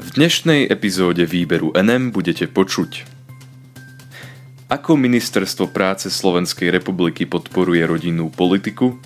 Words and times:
V 0.00 0.16
dnešnej 0.16 0.64
epizóde 0.64 1.28
výberu 1.28 1.76
NM 1.76 2.08
budete 2.08 2.48
počuť. 2.48 3.04
Ako 4.72 4.96
Ministerstvo 4.96 5.68
práce 5.68 6.08
Slovenskej 6.08 6.72
republiky 6.72 7.28
podporuje 7.28 7.84
rodinnú 7.84 8.32
politiku? 8.32 8.96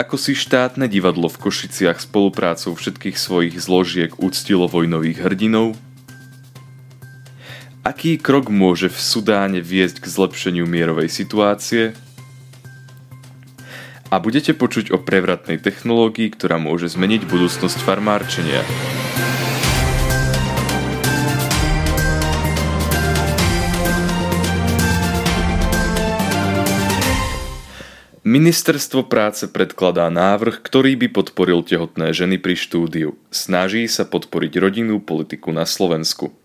Ako 0.00 0.16
si 0.16 0.32
štátne 0.32 0.88
divadlo 0.88 1.28
v 1.28 1.36
Košiciach 1.36 2.00
spoluprácou 2.00 2.72
všetkých 2.72 3.20
svojich 3.20 3.60
zložiek 3.60 4.16
úctilo 4.16 4.64
vojnových 4.64 5.20
hrdinov? 5.20 5.76
Aký 7.84 8.16
krok 8.16 8.48
môže 8.48 8.88
v 8.88 8.96
Sudáne 8.96 9.60
viesť 9.60 10.00
k 10.00 10.06
zlepšeniu 10.08 10.64
mierovej 10.64 11.12
situácie– 11.12 11.92
a 14.10 14.18
budete 14.18 14.52
počuť 14.58 14.90
o 14.90 14.98
prevratnej 14.98 15.62
technológii, 15.62 16.34
ktorá 16.34 16.58
môže 16.58 16.90
zmeniť 16.90 17.30
budúcnosť 17.30 17.78
farmárčenia. 17.86 18.66
Ministerstvo 28.20 29.08
práce 29.08 29.48
predkladá 29.48 30.06
návrh, 30.06 30.62
ktorý 30.62 30.94
by 30.94 31.08
podporil 31.10 31.66
tehotné 31.66 32.12
ženy 32.14 32.36
pri 32.38 32.54
štúdiu. 32.54 33.18
Snaží 33.32 33.88
sa 33.90 34.06
podporiť 34.06 34.60
rodinnú 34.60 35.00
politiku 35.02 35.50
na 35.50 35.64
Slovensku. 35.66 36.39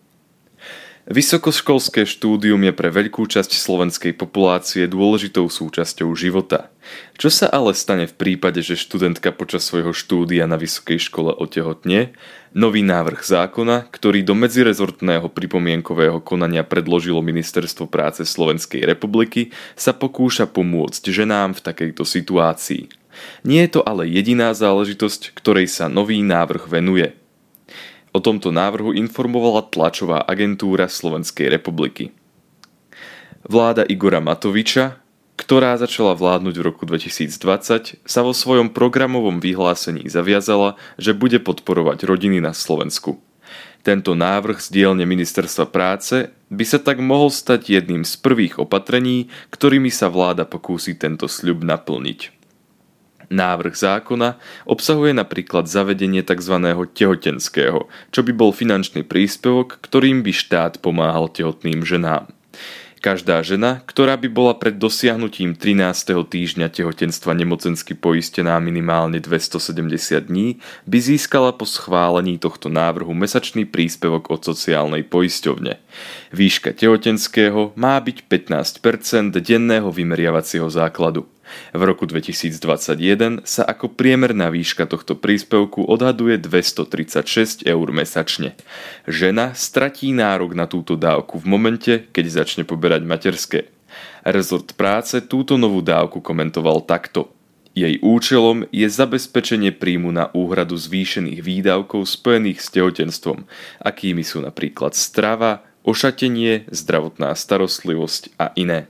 Vysokoškolské 1.05 2.02
štúdium 2.09 2.58
je 2.66 2.73
pre 2.73 2.90
veľkú 2.90 3.30
časť 3.30 3.54
slovenskej 3.54 4.18
populácie 4.18 4.90
dôležitou 4.90 5.45
súčasťou 5.45 6.09
života. 6.18 6.73
Čo 7.14 7.30
sa 7.30 7.45
ale 7.45 7.78
stane 7.78 8.09
v 8.09 8.18
prípade, 8.18 8.66
že 8.66 8.73
študentka 8.73 9.30
počas 9.30 9.70
svojho 9.70 9.94
štúdia 9.94 10.50
na 10.50 10.58
vysokej 10.58 10.98
škole 10.98 11.30
otehotne? 11.30 12.18
Nový 12.58 12.81
návrh 12.81 13.22
zákona, 13.22 13.86
ktorý 13.94 14.26
do 14.26 14.34
medzirezortného 14.34 15.30
pripomienkového 15.30 16.25
konania 16.25 16.66
predložilo 16.66 17.22
Ministerstvo 17.22 17.86
práce 17.86 18.25
Slovenskej 18.25 18.81
republiky, 18.90 19.53
sa 19.78 19.94
pokúša 19.94 20.50
pomôcť 20.50 21.06
ženám 21.14 21.53
v 21.53 21.64
takejto 21.69 22.02
situácii. 22.02 22.90
Nie 23.45 23.69
je 23.69 23.78
to 23.78 23.81
ale 23.86 24.09
jediná 24.09 24.58
záležitosť, 24.58 25.38
ktorej 25.38 25.69
sa 25.69 25.86
nový 25.86 26.25
návrh 26.25 26.66
venuje– 26.66 27.14
O 28.16 28.23
tomto 28.23 28.47
návrhu 28.47 28.95
informovala 28.95 29.67
tlačová 29.67 30.23
agentúra 30.23 30.88
Slovenskej 30.88 31.52
republiky. 31.52 32.16
Vláda 33.44 33.83
Igora 33.83 34.23
Matoviča, 34.23 35.03
ktorá 35.35 35.75
začala 35.75 36.16
vládnuť 36.16 36.55
v 36.55 36.63
roku 36.63 36.88
2020, 36.88 38.07
sa 38.07 38.19
vo 38.23 38.31
svojom 38.31 38.72
programovom 38.72 39.44
vyhlásení 39.44 40.07
zaviazala, 40.07 40.80
že 40.95 41.11
bude 41.11 41.44
podporovať 41.44 42.07
rodiny 42.07 42.39
na 42.39 42.55
Slovensku. 42.55 43.19
Tento 43.83 44.16
návrh 44.16 44.63
z 44.63 44.67
dielne 44.72 45.03
Ministerstva 45.03 45.67
práce 45.67 46.31
by 46.47 46.63
sa 46.63 46.79
tak 46.79 47.03
mohol 47.03 47.27
stať 47.27 47.67
jedným 47.67 48.07
z 48.07 48.16
prvých 48.16 48.63
opatrení, 48.63 49.27
ktorými 49.52 49.91
sa 49.91 50.07
vláda 50.07 50.47
pokúsi 50.47 50.95
tento 50.95 51.27
sľub 51.27 51.67
naplniť. 51.67 52.34
Návrh 53.30 53.73
zákona 53.73 54.38
obsahuje 54.70 55.14
napríklad 55.18 55.66
zavedenie 55.66 56.22
tzv. 56.22 56.56
tehotenského, 56.94 57.90
čo 58.14 58.20
by 58.22 58.31
bol 58.34 58.54
finančný 58.54 59.02
príspevok, 59.02 59.81
ktorým 59.81 60.22
by 60.22 60.31
štát 60.34 60.73
pomáhal 60.81 61.30
tehotným 61.30 61.81
ženám. 61.81 62.30
Každá 63.06 63.46
žena, 63.46 63.86
ktorá 63.86 64.18
by 64.18 64.26
bola 64.34 64.58
pred 64.58 64.81
dosiahnutím 64.81 65.53
13. 65.53 66.26
týždňa 66.26 66.73
tehotenstva 66.73 67.38
nemocensky 67.38 67.94
poistená 67.94 68.58
minimálne 68.58 69.22
270 69.22 70.26
dní, 70.26 70.58
by 70.90 70.98
získala 70.98 71.53
po 71.53 71.70
schválení 71.70 72.42
tohto 72.42 72.66
návrhu 72.66 73.14
mesačný 73.14 73.70
príspevok 73.70 74.34
od 74.34 74.42
sociálnej 74.42 75.06
poisťovne. 75.06 75.78
Výška 76.34 76.73
tehotenského 76.73 77.78
má 77.78 78.02
byť 78.02 78.26
15% 78.26 79.38
denného 79.38 79.94
vymeriavacieho 79.94 80.66
základu. 80.74 81.30
V 81.73 81.81
roku 81.81 82.09
2021 82.09 83.45
sa 83.45 83.63
ako 83.63 83.94
priemerná 83.94 84.50
výška 84.50 84.89
tohto 84.89 85.13
príspevku 85.17 85.85
odhaduje 85.85 86.41
236 86.41 87.66
eur 87.66 87.88
mesačne. 87.94 88.57
Žena 89.06 89.53
stratí 89.53 90.09
nárok 90.11 90.57
na 90.57 90.66
túto 90.66 90.97
dávku 90.97 91.38
v 91.38 91.45
momente, 91.45 91.94
keď 92.11 92.44
začne 92.44 92.63
poberať 92.66 93.05
materské. 93.05 93.59
Rezort 94.25 94.73
práce 94.73 95.22
túto 95.22 95.55
novú 95.55 95.85
dávku 95.85 96.19
komentoval 96.19 96.84
takto. 96.84 97.29
Jej 97.75 98.00
účelom 98.00 98.63
je 98.72 98.88
zabezpečenie 98.88 99.75
príjmu 99.75 100.07
na 100.07 100.31
úhradu 100.31 100.79
zvýšených 100.79 101.44
výdavkov 101.44 102.07
spojených 102.07 102.63
s 102.63 102.72
tehotenstvom, 102.72 103.44
akými 103.84 104.23
sú 104.23 104.39
napríklad 104.39 104.95
strava, 104.95 105.67
ošatenie, 105.84 106.72
zdravotná 106.72 107.35
starostlivosť 107.35 108.34
a 108.39 108.55
iné 108.55 108.88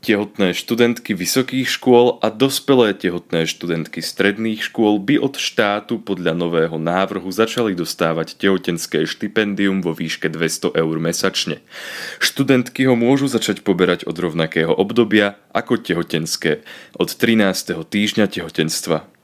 tehotné 0.00 0.56
študentky 0.56 1.12
vysokých 1.12 1.68
škôl 1.68 2.16
a 2.24 2.32
dospelé 2.32 2.96
tehotné 2.96 3.44
študentky 3.44 4.00
stredných 4.00 4.64
škôl 4.64 4.96
by 4.96 5.20
od 5.20 5.36
štátu 5.36 6.00
podľa 6.00 6.32
nového 6.32 6.80
návrhu 6.80 7.28
začali 7.28 7.76
dostávať 7.76 8.40
tehotenské 8.40 9.04
štipendium 9.04 9.84
vo 9.84 9.92
výške 9.92 10.32
200 10.32 10.72
eur 10.72 10.96
mesačne. 10.96 11.60
Študentky 12.18 12.88
ho 12.88 12.96
môžu 12.96 13.28
začať 13.28 13.60
poberať 13.60 14.08
od 14.08 14.16
rovnakého 14.16 14.72
obdobia 14.72 15.36
ako 15.52 15.76
tehotenské, 15.76 16.64
od 16.96 17.12
13. 17.12 17.76
týždňa 17.84 18.26
tehotenstva. 18.26 19.19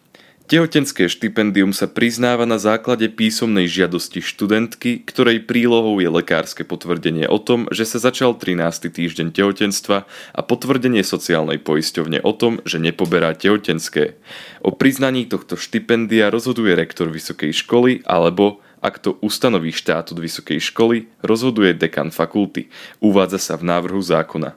Tehotenské 0.46 1.10
štipendium 1.10 1.74
sa 1.74 1.90
priznáva 1.90 2.46
na 2.46 2.54
základe 2.54 3.10
písomnej 3.10 3.66
žiadosti 3.66 4.22
študentky, 4.22 5.02
ktorej 5.02 5.42
prílohou 5.42 5.98
je 5.98 6.06
lekárske 6.06 6.62
potvrdenie 6.62 7.26
o 7.26 7.42
tom, 7.42 7.66
že 7.74 7.82
sa 7.82 7.98
začal 7.98 8.38
13. 8.38 8.86
týždeň 8.94 9.34
tehotenstva 9.34 10.06
a 10.06 10.40
potvrdenie 10.46 11.02
sociálnej 11.02 11.58
poisťovne 11.58 12.22
o 12.22 12.30
tom, 12.30 12.62
že 12.62 12.78
nepoberá 12.78 13.34
tehotenské. 13.34 14.22
O 14.62 14.70
priznaní 14.70 15.26
tohto 15.26 15.58
štipendia 15.58 16.30
rozhoduje 16.30 16.78
rektor 16.78 17.10
vysokej 17.10 17.50
školy 17.66 18.06
alebo 18.06 18.62
ak 18.78 19.02
to 19.02 19.18
ustanoví 19.26 19.74
štatút 19.74 20.14
vysokej 20.14 20.62
školy, 20.62 21.10
rozhoduje 21.26 21.74
dekan 21.74 22.14
fakulty. 22.14 22.70
Uvádza 23.02 23.42
sa 23.42 23.54
v 23.58 23.66
návrhu 23.66 23.98
zákona. 23.98 24.54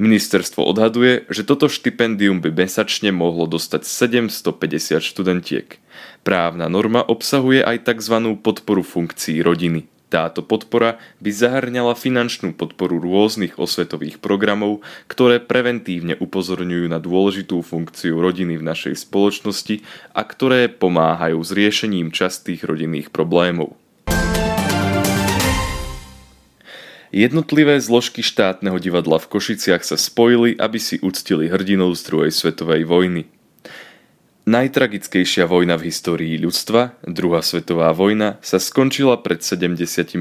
Ministerstvo 0.00 0.64
odhaduje, 0.64 1.28
že 1.28 1.44
toto 1.44 1.68
štipendium 1.68 2.40
by 2.40 2.56
mesačne 2.56 3.12
mohlo 3.12 3.44
dostať 3.44 3.84
750 3.84 5.04
študentiek. 5.04 5.76
Právna 6.24 6.72
norma 6.72 7.04
obsahuje 7.04 7.60
aj 7.60 7.84
tzv. 7.84 8.40
podporu 8.40 8.80
funkcií 8.80 9.44
rodiny. 9.44 9.84
Táto 10.08 10.40
podpora 10.40 10.96
by 11.20 11.30
zahrňala 11.30 11.94
finančnú 11.94 12.56
podporu 12.56 12.96
rôznych 12.96 13.60
osvetových 13.60 14.18
programov, 14.18 14.80
ktoré 15.06 15.36
preventívne 15.38 16.16
upozorňujú 16.16 16.90
na 16.90 16.96
dôležitú 16.96 17.60
funkciu 17.60 18.18
rodiny 18.18 18.56
v 18.56 18.66
našej 18.66 19.04
spoločnosti 19.04 19.84
a 20.16 20.24
ktoré 20.24 20.72
pomáhajú 20.72 21.38
s 21.44 21.52
riešením 21.52 22.08
častých 22.10 22.64
rodinných 22.66 23.12
problémov. 23.14 23.79
Jednotlivé 27.10 27.74
zložky 27.82 28.22
štátneho 28.22 28.78
divadla 28.78 29.18
v 29.18 29.30
Košiciach 29.34 29.82
sa 29.82 29.98
spojili, 29.98 30.54
aby 30.54 30.78
si 30.78 31.02
uctili 31.02 31.50
hrdinov 31.50 31.98
z 31.98 32.06
druhej 32.06 32.30
svetovej 32.30 32.86
vojny. 32.86 33.26
Najtragickejšia 34.50 35.44
vojna 35.44 35.78
v 35.78 35.92
histórii 35.92 36.34
ľudstva, 36.40 36.98
druhá 37.04 37.44
svetová 37.44 37.92
vojna, 37.92 38.40
sa 38.40 38.56
skončila 38.56 39.20
pred 39.20 39.44
75 39.44 40.16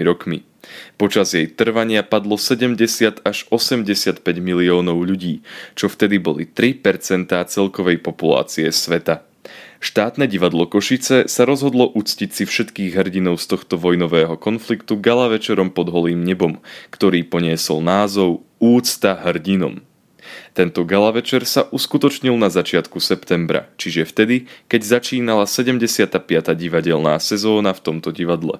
rokmi. 0.00 0.48
Počas 0.96 1.34
jej 1.34 1.50
trvania 1.50 2.06
padlo 2.06 2.38
70 2.38 3.26
až 3.26 3.38
85 3.50 4.22
miliónov 4.38 5.02
ľudí, 5.02 5.42
čo 5.74 5.90
vtedy 5.90 6.22
boli 6.22 6.46
3% 6.46 7.28
celkovej 7.32 7.98
populácie 8.00 8.70
sveta. 8.70 9.25
Štátne 9.78 10.26
divadlo 10.26 10.66
Košice 10.66 11.28
sa 11.28 11.42
rozhodlo 11.44 11.86
uctiť 11.92 12.30
si 12.32 12.44
všetkých 12.48 12.96
hrdinov 12.96 13.38
z 13.38 13.46
tohto 13.54 13.76
vojnového 13.76 14.34
konfliktu 14.40 14.98
gala 14.98 15.30
večerom 15.30 15.70
pod 15.70 15.92
holým 15.92 16.24
nebom, 16.24 16.58
ktorý 16.90 17.22
poniesol 17.28 17.84
názov 17.84 18.42
Úcta 18.56 19.14
hrdinom. 19.20 19.84
Tento 20.56 20.82
gala 20.82 21.12
večer 21.12 21.44
sa 21.46 21.68
uskutočnil 21.68 22.34
na 22.34 22.48
začiatku 22.50 22.98
septembra, 22.98 23.70
čiže 23.76 24.08
vtedy, 24.08 24.50
keď 24.66 24.98
začínala 24.98 25.44
75. 25.44 26.16
divadelná 26.56 27.20
sezóna 27.20 27.76
v 27.76 27.80
tomto 27.84 28.10
divadle. 28.10 28.58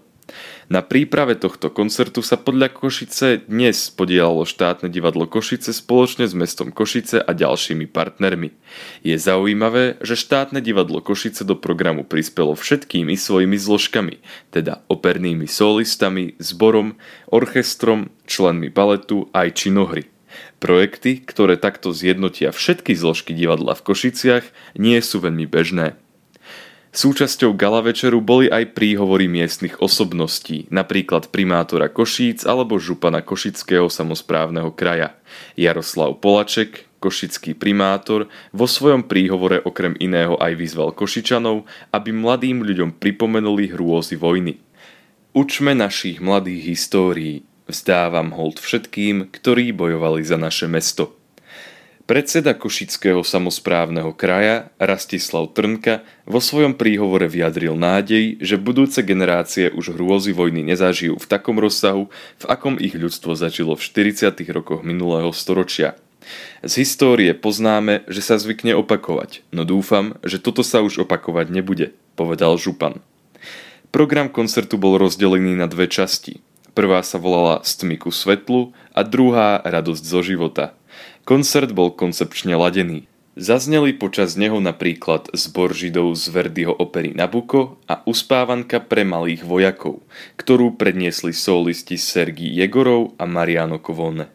Na 0.66 0.82
príprave 0.82 1.38
tohto 1.38 1.70
koncertu 1.70 2.26
sa 2.26 2.34
podľa 2.34 2.74
Košice 2.74 3.46
dnes 3.46 3.86
podielalo 3.94 4.42
štátne 4.42 4.90
divadlo 4.90 5.30
Košice 5.30 5.70
spoločne 5.70 6.26
s 6.26 6.34
mestom 6.34 6.74
Košice 6.74 7.22
a 7.22 7.30
ďalšími 7.30 7.86
partnermi. 7.86 8.50
Je 9.06 9.14
zaujímavé, 9.14 9.94
že 10.02 10.18
štátne 10.18 10.58
divadlo 10.58 10.98
Košice 10.98 11.46
do 11.46 11.54
programu 11.54 12.02
prispelo 12.02 12.58
všetkými 12.58 13.14
svojimi 13.14 13.54
zložkami, 13.54 14.18
teda 14.50 14.82
opernými 14.90 15.46
solistami, 15.46 16.34
zborom, 16.42 16.98
orchestrom, 17.30 18.10
členmi 18.26 18.66
baletu 18.66 19.30
aj 19.30 19.62
činohry. 19.62 20.10
Projekty, 20.58 21.22
ktoré 21.22 21.62
takto 21.62 21.94
zjednotia 21.94 22.50
všetky 22.50 22.90
zložky 22.98 23.38
divadla 23.38 23.78
v 23.78 23.86
Košiciach, 23.86 24.44
nie 24.74 24.98
sú 24.98 25.22
veľmi 25.22 25.46
bežné. 25.46 25.94
Súčasťou 26.96 27.52
gala 27.52 27.84
večeru 27.84 28.24
boli 28.24 28.48
aj 28.48 28.72
príhovory 28.72 29.28
miestnych 29.28 29.84
osobností, 29.84 30.64
napríklad 30.72 31.28
primátora 31.28 31.92
Košíc 31.92 32.48
alebo 32.48 32.80
župana 32.80 33.20
Košického 33.20 33.92
samozprávneho 33.92 34.72
kraja. 34.72 35.12
Jaroslav 35.60 36.16
Polaček, 36.24 36.88
košický 36.96 37.52
primátor, 37.52 38.32
vo 38.48 38.64
svojom 38.64 39.04
príhovore 39.04 39.60
okrem 39.60 39.92
iného 40.00 40.40
aj 40.40 40.56
vyzval 40.56 40.96
Košičanov, 40.96 41.68
aby 41.92 42.16
mladým 42.16 42.64
ľuďom 42.64 42.96
pripomenuli 42.96 43.76
hrôzy 43.76 44.16
vojny. 44.16 44.56
Učme 45.36 45.76
našich 45.76 46.24
mladých 46.24 46.80
histórií, 46.80 47.44
vzdávam 47.68 48.32
hold 48.32 48.56
všetkým, 48.56 49.28
ktorí 49.36 49.76
bojovali 49.76 50.24
za 50.24 50.40
naše 50.40 50.64
mesto. 50.64 51.15
Predseda 52.06 52.54
Košického 52.54 53.26
samozprávneho 53.26 54.14
kraja 54.14 54.70
Rastislav 54.78 55.50
Trnka 55.50 56.06
vo 56.22 56.38
svojom 56.38 56.78
príhovore 56.78 57.26
vyjadril 57.26 57.74
nádej, 57.74 58.38
že 58.38 58.62
budúce 58.62 59.02
generácie 59.02 59.74
už 59.74 59.98
hrôzy 59.98 60.30
vojny 60.30 60.62
nezažijú 60.62 61.18
v 61.18 61.26
takom 61.26 61.58
rozsahu, 61.58 62.06
v 62.38 62.44
akom 62.46 62.78
ich 62.78 62.94
ľudstvo 62.94 63.34
zažilo 63.34 63.74
v 63.74 63.82
40. 63.82 64.38
rokoch 64.54 64.86
minulého 64.86 65.34
storočia. 65.34 65.98
Z 66.62 66.86
histórie 66.86 67.34
poznáme, 67.34 68.06
že 68.06 68.22
sa 68.22 68.38
zvykne 68.38 68.78
opakovať, 68.78 69.42
no 69.50 69.66
dúfam, 69.66 70.14
že 70.22 70.38
toto 70.38 70.62
sa 70.62 70.86
už 70.86 71.10
opakovať 71.10 71.50
nebude, 71.50 71.90
povedal 72.14 72.54
župan. 72.54 73.02
Program 73.90 74.30
koncertu 74.30 74.78
bol 74.78 74.94
rozdelený 74.94 75.58
na 75.58 75.66
dve 75.66 75.90
časti. 75.90 76.38
Prvá 76.70 77.02
sa 77.02 77.18
volala 77.18 77.66
Stmiku 77.66 78.14
svetlu 78.14 78.70
a 78.94 79.02
druhá 79.02 79.58
Radosť 79.66 80.04
zo 80.06 80.22
života– 80.22 80.70
Koncert 81.26 81.74
bol 81.74 81.90
koncepčne 81.94 82.54
ladený. 82.54 83.10
Zazneli 83.36 83.92
počas 83.92 84.32
neho 84.40 84.56
napríklad 84.64 85.28
zbor 85.36 85.76
židov 85.76 86.16
z 86.16 86.32
Verdiho 86.32 86.72
opery 86.72 87.12
Nabuko 87.12 87.76
a 87.84 88.00
uspávanka 88.08 88.80
pre 88.80 89.04
malých 89.04 89.44
vojakov, 89.44 90.00
ktorú 90.40 90.80
predniesli 90.80 91.36
solisti 91.36 92.00
Sergí 92.00 92.48
Jegorov 92.48 93.12
a 93.20 93.28
Mariano 93.28 93.76
Kovone. 93.76 94.32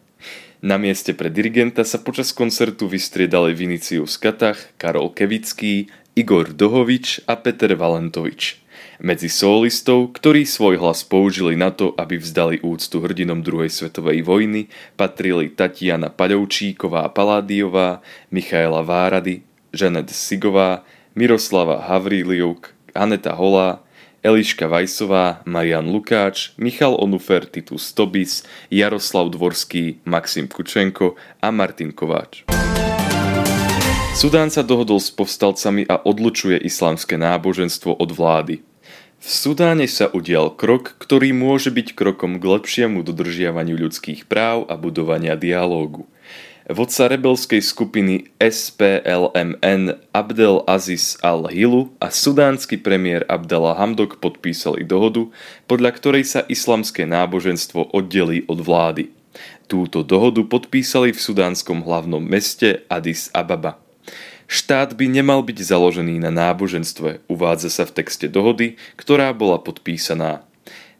Na 0.62 0.78
mieste 0.78 1.10
pre 1.18 1.34
dirigenta 1.34 1.82
sa 1.82 1.98
počas 1.98 2.30
koncertu 2.30 2.86
vystriedali 2.86 3.50
Vinicius 3.50 4.14
Katach, 4.14 4.70
Karol 4.78 5.10
Kevický, 5.10 5.90
Igor 6.14 6.54
Dohovič 6.54 7.26
a 7.26 7.34
Peter 7.34 7.74
Valentovič 7.74 8.62
medzi 9.00 9.32
solistov, 9.32 10.12
ktorí 10.18 10.44
svoj 10.44 10.82
hlas 10.82 11.06
použili 11.06 11.56
na 11.56 11.70
to, 11.72 11.96
aby 11.96 12.18
vzdali 12.18 12.60
úctu 12.60 13.00
hrdinom 13.00 13.40
druhej 13.40 13.72
svetovej 13.72 14.26
vojny, 14.26 14.68
patrili 14.98 15.48
Tatiana 15.48 16.12
Paľovčíková 16.12 17.08
Paládiová, 17.14 18.04
Michaela 18.28 18.82
Várady, 18.82 19.46
Žanet 19.72 20.12
Sigová, 20.12 20.84
Miroslava 21.16 21.88
Havríliuk, 21.88 22.72
Aneta 22.92 23.32
Holá, 23.32 23.80
Eliška 24.22 24.70
Vajsová, 24.70 25.42
Marian 25.44 25.90
Lukáč, 25.90 26.54
Michal 26.54 26.94
Onufer, 26.94 27.42
Titus 27.42 27.90
Tobis, 27.90 28.46
Jaroslav 28.70 29.34
Dvorský, 29.34 29.98
Maxim 30.06 30.46
Kučenko 30.46 31.18
a 31.42 31.50
Martin 31.50 31.90
Kováč. 31.90 32.46
Sudán 34.14 34.52
sa 34.52 34.62
dohodol 34.62 35.02
s 35.02 35.10
povstalcami 35.10 35.88
a 35.90 35.98
odlučuje 36.06 36.60
islamské 36.62 37.18
náboženstvo 37.18 37.98
od 37.98 38.10
vlády. 38.14 38.62
V 39.22 39.30
Sudáne 39.30 39.86
sa 39.86 40.10
udial 40.10 40.50
krok, 40.50 40.98
ktorý 40.98 41.30
môže 41.30 41.70
byť 41.70 41.94
krokom 41.94 42.42
k 42.42 42.44
lepšiemu 42.58 43.06
dodržiavaniu 43.06 43.78
ľudských 43.78 44.26
práv 44.26 44.66
a 44.66 44.74
budovania 44.74 45.38
dialógu. 45.38 46.10
Vodca 46.66 47.06
rebelskej 47.06 47.62
skupiny 47.62 48.34
SPLMN 48.42 50.10
Abdel 50.10 50.66
Aziz 50.66 51.22
al-Hilu 51.22 51.94
a 52.02 52.10
sudánsky 52.10 52.82
premiér 52.82 53.22
Abdallah 53.30 53.78
Hamdok 53.78 54.18
podpísali 54.18 54.82
dohodu, 54.82 55.30
podľa 55.70 55.90
ktorej 55.94 56.26
sa 56.26 56.42
islamské 56.50 57.06
náboženstvo 57.06 57.94
oddelí 57.94 58.42
od 58.50 58.58
vlády. 58.58 59.14
Túto 59.70 60.02
dohodu 60.02 60.42
podpísali 60.42 61.14
v 61.14 61.22
sudánskom 61.22 61.86
hlavnom 61.86 62.26
meste 62.26 62.82
Addis 62.90 63.30
Ababa. 63.30 63.78
Štát 64.52 64.92
by 64.92 65.08
nemal 65.08 65.40
byť 65.40 65.64
založený 65.64 66.20
na 66.20 66.28
náboženstve, 66.28 67.24
uvádza 67.24 67.72
sa 67.72 67.88
v 67.88 68.04
texte 68.04 68.28
dohody, 68.28 68.76
ktorá 69.00 69.32
bola 69.32 69.56
podpísaná. 69.56 70.44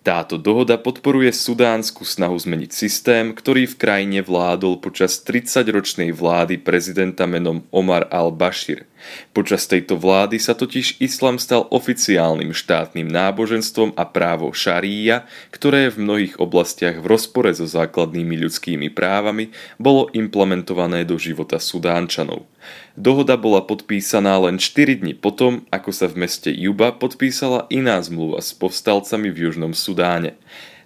Táto 0.00 0.40
dohoda 0.40 0.80
podporuje 0.80 1.28
sudánsku 1.36 2.00
snahu 2.08 2.32
zmeniť 2.32 2.72
systém, 2.72 3.36
ktorý 3.36 3.68
v 3.68 3.76
krajine 3.76 4.24
vládol 4.24 4.80
počas 4.80 5.20
30-ročnej 5.20 6.16
vlády 6.16 6.64
prezidenta 6.64 7.28
menom 7.28 7.60
Omar 7.68 8.08
al-Bashir. 8.08 8.88
Počas 9.32 9.64
tejto 9.66 9.96
vlády 9.96 10.36
sa 10.38 10.52
totiž 10.52 11.00
islam 11.00 11.40
stal 11.40 11.66
oficiálnym 11.72 12.52
štátnym 12.52 13.08
náboženstvom 13.08 13.96
a 13.96 14.04
právo 14.08 14.52
šaríja, 14.52 15.24
ktoré 15.54 15.88
v 15.90 16.02
mnohých 16.04 16.34
oblastiach 16.38 17.00
v 17.00 17.06
rozpore 17.06 17.50
so 17.52 17.64
základnými 17.64 18.38
ľudskými 18.42 18.88
právami 18.92 19.50
bolo 19.80 20.12
implementované 20.12 21.02
do 21.08 21.16
života 21.16 21.56
Sudánčanov. 21.56 22.46
Dohoda 22.94 23.40
bola 23.40 23.64
podpísaná 23.64 24.38
len 24.38 24.60
4 24.60 25.00
dní 25.02 25.16
potom, 25.16 25.64
ako 25.72 25.90
sa 25.90 26.06
v 26.06 26.28
meste 26.28 26.52
Juba 26.52 26.92
podpísala 26.92 27.66
iná 27.72 27.98
zmluva 28.04 28.44
s 28.44 28.52
povstalcami 28.52 29.32
v 29.32 29.48
Južnom 29.48 29.72
Sudáne. 29.72 30.36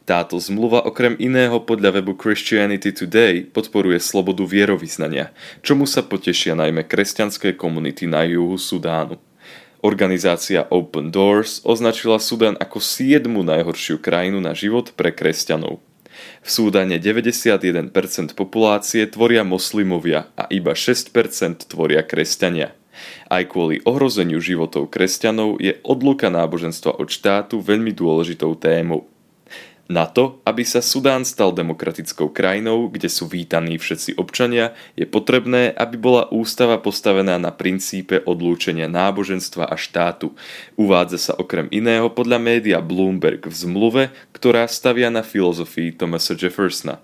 Táto 0.06 0.38
zmluva 0.38 0.86
okrem 0.86 1.18
iného 1.18 1.58
podľa 1.66 1.98
webu 1.98 2.14
Christianity 2.14 2.94
Today 2.94 3.42
podporuje 3.42 3.98
slobodu 3.98 4.46
vierovýznania, 4.46 5.34
čomu 5.66 5.82
sa 5.82 6.06
potešia 6.06 6.54
najmä 6.54 6.86
kresťanské 6.86 7.58
komunity 7.58 8.06
na 8.06 8.22
juhu 8.22 8.54
Sudánu. 8.54 9.18
Organizácia 9.82 10.62
Open 10.70 11.10
Doors 11.10 11.58
označila 11.66 12.22
Sudán 12.22 12.54
ako 12.54 12.78
7. 12.78 13.26
najhoršiu 13.26 13.98
krajinu 13.98 14.38
na 14.38 14.54
život 14.54 14.94
pre 14.94 15.10
kresťanov. 15.10 15.82
V 16.38 16.48
Súdane 16.54 17.02
91% 17.02 17.90
populácie 18.38 19.10
tvoria 19.10 19.42
moslimovia 19.42 20.30
a 20.38 20.46
iba 20.54 20.78
6% 20.78 21.66
tvoria 21.66 22.06
kresťania. 22.06 22.78
Aj 23.26 23.42
kvôli 23.42 23.82
ohrozeniu 23.82 24.38
životov 24.38 24.86
kresťanov 24.86 25.58
je 25.58 25.82
odluka 25.82 26.30
náboženstva 26.30 26.94
od 26.94 27.10
štátu 27.10 27.58
veľmi 27.58 27.90
dôležitou 27.90 28.54
témou. 28.54 29.10
Na 29.86 30.02
to, 30.10 30.42
aby 30.42 30.66
sa 30.66 30.82
Sudán 30.82 31.22
stal 31.22 31.54
demokratickou 31.54 32.34
krajinou, 32.34 32.90
kde 32.90 33.06
sú 33.06 33.30
vítaní 33.30 33.78
všetci 33.78 34.18
občania, 34.18 34.74
je 34.98 35.06
potrebné, 35.06 35.70
aby 35.70 35.94
bola 35.94 36.26
ústava 36.34 36.74
postavená 36.82 37.38
na 37.38 37.54
princípe 37.54 38.18
odlúčenia 38.26 38.90
náboženstva 38.90 39.70
a 39.70 39.78
štátu. 39.78 40.34
Uvádza 40.74 41.30
sa 41.30 41.32
okrem 41.38 41.70
iného 41.70 42.10
podľa 42.10 42.42
média 42.42 42.82
Bloomberg 42.82 43.46
v 43.46 43.54
zmluve, 43.54 44.02
ktorá 44.34 44.66
stavia 44.66 45.06
na 45.06 45.22
filozofii 45.22 45.94
Thomasa 45.94 46.34
Jeffersona. 46.34 46.98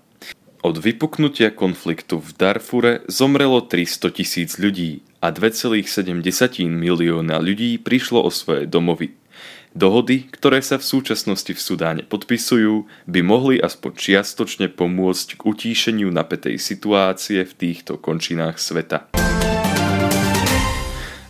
Od 0.63 0.75
vypuknutia 0.79 1.55
konfliktu 1.55 2.19
v 2.19 2.29
Darfure 2.35 3.03
zomrelo 3.11 3.63
300 3.63 4.15
tisíc 4.15 4.55
ľudí 4.59 5.03
a 5.23 5.31
2,7 5.31 5.87
milióna 6.67 7.39
ľudí 7.39 7.79
prišlo 7.79 8.23
o 8.23 8.31
svoje 8.31 8.67
domovy. 8.67 9.22
Dohody, 9.73 10.29
ktoré 10.29 10.61
sa 10.61 10.77
v 10.77 10.85
súčasnosti 10.85 11.49
v 11.49 11.57
Sudáne 11.57 12.05
podpisujú, 12.05 12.85
by 13.09 13.19
mohli 13.25 13.57
aspoň 13.57 13.97
čiastočne 13.97 14.69
pomôcť 14.69 15.33
k 15.33 15.41
utíšeniu 15.49 16.13
napätej 16.13 16.61
situácie 16.61 17.41
v 17.41 17.53
týchto 17.57 17.97
končinách 17.97 18.61
sveta. 18.61 19.09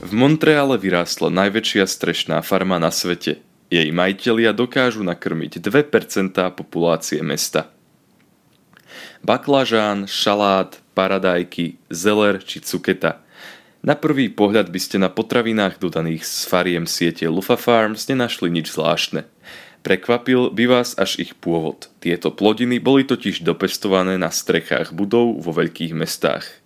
V 0.04 0.12
Montreale 0.12 0.76
vyrástla 0.76 1.32
najväčšia 1.32 1.88
strešná 1.88 2.44
farma 2.44 2.84
na 2.84 2.92
svete. 2.92 3.40
Jej 3.72 3.88
majitelia 3.96 4.52
dokážu 4.52 5.08
nakrmiť 5.08 5.64
2% 5.64 6.36
populácie 6.52 7.24
mesta. 7.24 7.72
Baklažán, 9.24 10.04
šalát, 10.04 10.84
paradajky, 10.92 11.80
zeler 11.88 12.44
či 12.44 12.60
cuketa– 12.60 13.20
na 13.84 14.00
prvý 14.00 14.32
pohľad 14.32 14.72
by 14.72 14.80
ste 14.80 14.98
na 14.98 15.12
potravinách 15.12 15.78
dodaných 15.78 16.24
s 16.24 16.48
fariem 16.48 16.88
siete 16.88 17.28
Lufa 17.28 17.60
Farms 17.60 18.08
nenašli 18.08 18.48
nič 18.48 18.72
zvláštne. 18.72 19.28
Prekvapil 19.84 20.56
by 20.56 20.64
vás 20.72 20.96
až 20.96 21.20
ich 21.20 21.36
pôvod. 21.36 21.92
Tieto 22.00 22.32
plodiny 22.32 22.80
boli 22.80 23.04
totiž 23.04 23.44
dopestované 23.44 24.16
na 24.16 24.32
strechách 24.32 24.96
budov 24.96 25.44
vo 25.44 25.52
veľkých 25.52 25.92
mestách. 25.92 26.63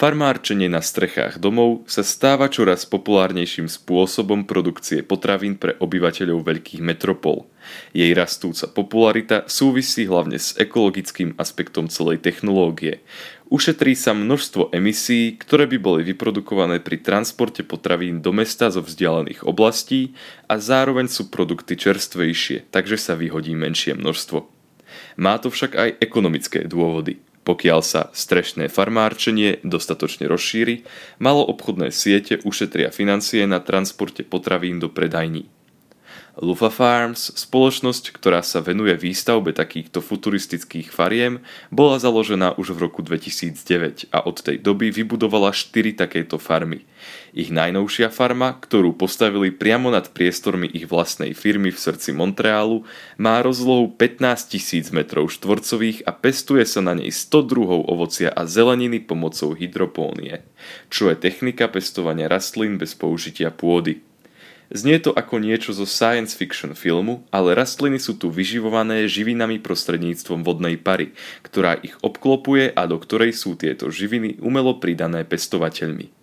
Farmárčenie 0.00 0.72
na 0.72 0.80
strechách 0.80 1.36
domov 1.36 1.84
sa 1.84 2.00
stáva 2.00 2.48
čoraz 2.48 2.88
populárnejším 2.88 3.68
spôsobom 3.68 4.48
produkcie 4.48 5.04
potravín 5.04 5.60
pre 5.60 5.76
obyvateľov 5.76 6.40
veľkých 6.40 6.80
metropol. 6.80 7.44
Jej 7.92 8.16
rastúca 8.16 8.66
popularita 8.72 9.44
súvisí 9.44 10.08
hlavne 10.08 10.40
s 10.40 10.56
ekologickým 10.56 11.36
aspektom 11.36 11.92
celej 11.92 12.24
technológie. 12.24 13.04
Ušetrí 13.50 13.98
sa 13.98 14.14
množstvo 14.14 14.70
emisí, 14.70 15.34
ktoré 15.34 15.66
by 15.66 15.78
boli 15.82 16.00
vyprodukované 16.06 16.78
pri 16.78 17.02
transporte 17.02 17.66
potravín 17.66 18.22
do 18.22 18.30
mesta 18.30 18.70
zo 18.70 18.80
vzdialených 18.80 19.42
oblastí 19.42 20.14
a 20.46 20.56
zároveň 20.62 21.10
sú 21.10 21.28
produkty 21.28 21.74
čerstvejšie, 21.74 22.70
takže 22.70 22.96
sa 22.96 23.18
vyhodí 23.18 23.58
menšie 23.58 23.98
množstvo. 23.98 24.46
Má 25.18 25.36
to 25.42 25.50
však 25.50 25.76
aj 25.76 25.90
ekonomické 25.98 26.64
dôvody. 26.64 27.18
Pokiaľ 27.50 27.82
sa 27.82 28.14
strešné 28.14 28.70
farmárčenie 28.70 29.58
dostatočne 29.66 30.30
rozšíri, 30.30 30.86
malo 31.18 31.42
obchodné 31.42 31.90
siete 31.90 32.38
ušetria 32.46 32.94
financie 32.94 33.42
na 33.42 33.58
transporte 33.58 34.22
potravín 34.22 34.78
do 34.78 34.86
predajní. 34.86 35.50
Lufa 36.38 36.70
Farms, 36.70 37.34
spoločnosť, 37.34 38.14
ktorá 38.14 38.46
sa 38.46 38.62
venuje 38.62 38.94
výstavbe 38.94 39.50
takýchto 39.50 39.98
futuristických 39.98 40.94
fariem, 40.94 41.42
bola 41.74 41.98
založená 41.98 42.54
už 42.54 42.78
v 42.78 42.86
roku 42.86 43.02
2009 43.02 44.06
a 44.14 44.22
od 44.22 44.38
tej 44.38 44.62
doby 44.62 44.94
vybudovala 44.94 45.50
4 45.50 45.98
takéto 45.98 46.38
farmy. 46.38 46.86
Ich 47.34 47.50
najnovšia 47.50 48.14
farma, 48.14 48.54
ktorú 48.54 48.94
postavili 48.94 49.50
priamo 49.50 49.90
nad 49.90 50.14
priestormi 50.14 50.70
ich 50.70 50.86
vlastnej 50.86 51.34
firmy 51.34 51.74
v 51.74 51.82
srdci 51.82 52.14
Montrealu, 52.14 52.86
má 53.18 53.42
rozlohu 53.42 53.90
15 53.90 54.54
000 54.54 54.94
m 54.94 55.00
štvorcových 55.26 56.06
a 56.06 56.14
pestuje 56.14 56.62
sa 56.62 56.78
na 56.78 56.94
nej 56.94 57.10
100 57.10 57.50
druhov 57.50 57.90
ovocia 57.90 58.30
a 58.30 58.46
zeleniny 58.46 59.02
pomocou 59.02 59.50
hydropónie, 59.58 60.46
čo 60.94 61.10
je 61.10 61.18
technika 61.18 61.66
pestovania 61.66 62.30
rastlín 62.30 62.78
bez 62.78 62.94
použitia 62.94 63.50
pôdy. 63.50 64.09
Znie 64.70 65.02
to 65.02 65.10
ako 65.10 65.42
niečo 65.42 65.74
zo 65.74 65.82
science 65.82 66.38
fiction 66.38 66.78
filmu, 66.78 67.26
ale 67.34 67.58
rastliny 67.58 67.98
sú 67.98 68.14
tu 68.14 68.30
vyživované 68.30 69.10
živinami 69.10 69.58
prostredníctvom 69.58 70.46
vodnej 70.46 70.78
pary, 70.78 71.10
ktorá 71.42 71.74
ich 71.82 71.98
obklopuje 72.06 72.70
a 72.70 72.86
do 72.86 73.02
ktorej 73.02 73.34
sú 73.34 73.58
tieto 73.58 73.90
živiny 73.90 74.38
umelo 74.38 74.78
pridané 74.78 75.26
pestovateľmi. 75.26 76.14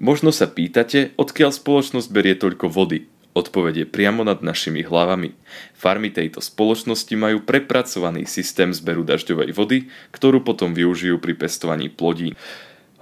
Možno 0.00 0.32
sa 0.32 0.48
pýtate, 0.48 1.12
odkiaľ 1.20 1.52
spoločnosť 1.52 2.08
berie 2.08 2.40
toľko 2.40 2.72
vody. 2.72 3.12
Odpoveď 3.36 3.88
priamo 3.88 4.24
nad 4.24 4.40
našimi 4.40 4.84
hlavami. 4.84 5.36
Farmy 5.76 6.12
tejto 6.12 6.40
spoločnosti 6.40 7.12
majú 7.16 7.44
prepracovaný 7.44 8.28
systém 8.28 8.72
zberu 8.72 9.04
dažďovej 9.04 9.50
vody, 9.56 9.78
ktorú 10.12 10.40
potom 10.44 10.72
využijú 10.72 11.20
pri 11.20 11.36
pestovaní 11.36 11.92
plodín. 11.92 12.32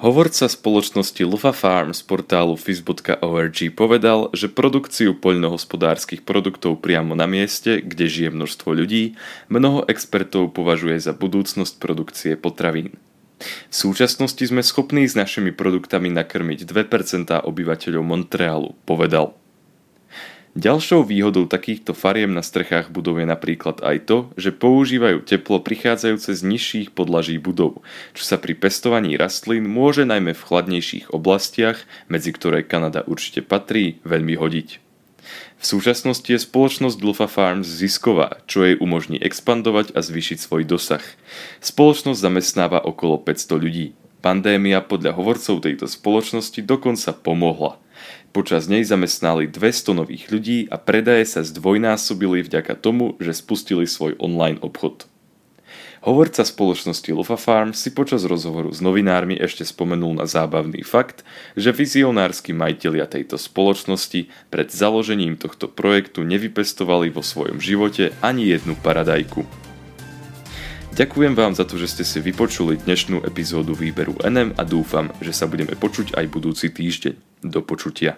Hovorca 0.01 0.49
spoločnosti 0.49 1.21
Lufa 1.29 1.53
Farm 1.53 1.93
z 1.93 2.01
portálu 2.09 2.57
fizz.org 2.57 3.59
povedal, 3.77 4.33
že 4.33 4.49
produkciu 4.49 5.13
poľnohospodárskych 5.13 6.25
produktov 6.25 6.81
priamo 6.81 7.13
na 7.13 7.29
mieste, 7.29 7.85
kde 7.85 8.09
žije 8.09 8.33
množstvo 8.33 8.73
ľudí, 8.73 9.21
mnoho 9.53 9.85
expertov 9.93 10.57
považuje 10.57 10.97
za 11.05 11.13
budúcnosť 11.13 11.77
produkcie 11.77 12.33
potravín. 12.41 12.97
V 13.45 13.75
súčasnosti 13.77 14.41
sme 14.41 14.65
schopní 14.65 15.05
s 15.05 15.13
našimi 15.13 15.53
produktami 15.53 16.09
nakrmiť 16.09 16.65
2% 16.65 17.37
obyvateľov 17.45 18.01
Montrealu, 18.01 18.73
povedal. 18.89 19.37
Ďalšou 20.59 21.07
výhodou 21.07 21.47
takýchto 21.47 21.95
fariem 21.95 22.35
na 22.35 22.43
strechách 22.43 22.91
budov 22.91 23.23
je 23.23 23.27
napríklad 23.31 23.87
aj 23.87 23.97
to, 24.03 24.19
že 24.35 24.51
používajú 24.51 25.23
teplo 25.23 25.63
prichádzajúce 25.63 26.35
z 26.35 26.43
nižších 26.43 26.89
podlaží 26.91 27.39
budov, 27.39 27.87
čo 28.19 28.27
sa 28.27 28.35
pri 28.35 28.59
pestovaní 28.59 29.15
rastlín 29.15 29.71
môže 29.71 30.03
najmä 30.03 30.35
v 30.35 30.43
chladnejších 30.43 31.15
oblastiach, 31.15 31.87
medzi 32.11 32.35
ktoré 32.35 32.67
Kanada 32.67 33.07
určite 33.07 33.47
patrí, 33.47 34.03
veľmi 34.03 34.35
hodiť. 34.35 34.83
V 35.63 35.65
súčasnosti 35.65 36.27
je 36.27 36.43
spoločnosť 36.43 36.99
Lufa 36.99 37.31
Farms 37.31 37.71
zisková, 37.71 38.43
čo 38.51 38.67
jej 38.67 38.75
umožní 38.75 39.23
expandovať 39.23 39.95
a 39.95 40.03
zvýšiť 40.03 40.43
svoj 40.43 40.67
dosah. 40.67 41.05
Spoločnosť 41.63 42.19
zamestnáva 42.19 42.83
okolo 42.83 43.23
500 43.23 43.55
ľudí. 43.55 43.87
Pandémia 44.19 44.83
podľa 44.83 45.15
hovorcov 45.15 45.63
tejto 45.63 45.87
spoločnosti 45.87 46.59
dokonca 46.67 47.15
pomohla– 47.15 47.79
Počas 48.31 48.71
nej 48.71 48.87
zamestnali 48.87 49.51
200 49.51 49.91
nových 49.91 50.31
ľudí 50.31 50.71
a 50.71 50.79
predaje 50.79 51.27
sa 51.27 51.43
zdvojnásobili 51.43 52.47
vďaka 52.47 52.79
tomu, 52.79 53.19
že 53.19 53.35
spustili 53.35 53.91
svoj 53.91 54.15
online 54.23 54.63
obchod. 54.63 55.11
Hovorca 56.01 56.47
spoločnosti 56.47 57.13
Lufa 57.13 57.37
Farm 57.37 57.77
si 57.77 57.93
počas 57.93 58.25
rozhovoru 58.25 58.73
s 58.73 58.81
novinármi 58.81 59.37
ešte 59.37 59.69
spomenul 59.69 60.17
na 60.17 60.25
zábavný 60.25 60.81
fakt, 60.81 61.27
že 61.59 61.77
vizionársky 61.77 62.57
majiteľia 62.57 63.05
tejto 63.05 63.37
spoločnosti 63.37 64.31
pred 64.49 64.69
založením 64.73 65.37
tohto 65.37 65.69
projektu 65.69 66.25
nevypestovali 66.25 67.13
vo 67.13 67.21
svojom 67.21 67.61
živote 67.61 68.17
ani 68.25 68.49
jednu 68.49 68.81
paradajku. 68.81 69.45
Ďakujem 70.97 71.37
vám 71.37 71.53
za 71.53 71.69
to, 71.69 71.77
že 71.77 71.99
ste 71.99 72.05
si 72.07 72.19
vypočuli 72.23 72.81
dnešnú 72.81 73.21
epizódu 73.27 73.77
výberu 73.77 74.17
NM 74.25 74.57
a 74.57 74.63
dúfam, 74.65 75.13
že 75.21 75.37
sa 75.37 75.45
budeme 75.45 75.77
počuť 75.77 76.17
aj 76.17 76.25
budúci 76.33 76.73
týždeň. 76.73 77.30
Do 77.43 77.63
počutia. 77.63 78.17